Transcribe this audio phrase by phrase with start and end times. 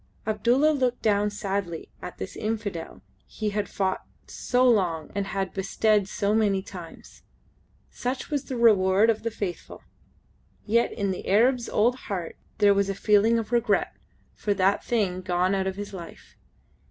[0.25, 6.07] Abdulla looked down sadly at this Infidel he had fought so long and had bested
[6.09, 7.21] so many times.
[7.91, 9.83] Such was the reward of the Faithful!
[10.65, 13.93] Yet in the Arab's old heart there was a feeling of regret
[14.33, 16.35] for that thing gone out of his life.